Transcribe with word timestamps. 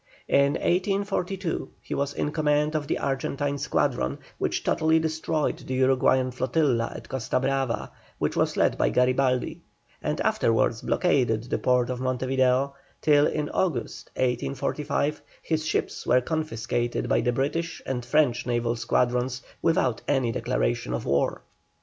In 0.27 0.53
1842 0.53 1.69
he 1.79 1.93
was 1.93 2.11
in 2.15 2.31
command 2.31 2.73
of 2.73 2.87
the 2.87 2.97
Argentine 2.97 3.59
squadron, 3.59 4.17
which 4.39 4.63
totally 4.63 4.97
destroyed 4.97 5.57
the 5.59 5.75
Uruguayan 5.75 6.31
flotilla 6.31 6.91
at 6.95 7.07
Costa 7.07 7.39
Brava, 7.39 7.91
which 8.17 8.35
was 8.35 8.57
led 8.57 8.79
by 8.79 8.89
Garibaldi, 8.89 9.61
and 10.01 10.19
afterwards 10.21 10.81
blockaded 10.81 11.43
the 11.43 11.59
port 11.59 11.91
of 11.91 12.01
Monte 12.01 12.25
Video, 12.25 12.73
till 12.99 13.27
in 13.27 13.47
August, 13.51 14.07
1845, 14.15 15.21
his 15.43 15.67
ships 15.67 16.07
were 16.07 16.19
confiscated 16.19 17.07
by 17.07 17.21
the 17.21 17.31
British 17.31 17.79
and 17.85 18.03
French 18.03 18.47
naval 18.47 18.75
squadrons, 18.75 19.43
without 19.61 20.01
any 20.07 20.31
declaration 20.31 20.95
of 20.95 21.05
war. 21.05 21.43